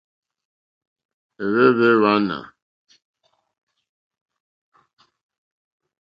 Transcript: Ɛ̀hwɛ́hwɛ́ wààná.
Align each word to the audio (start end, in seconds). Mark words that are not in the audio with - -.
Ɛ̀hwɛ́hwɛ́ 1.45 1.93
wààná. 2.01 2.37